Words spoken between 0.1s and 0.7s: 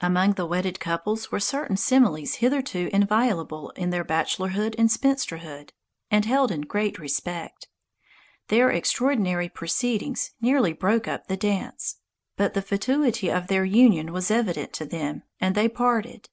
the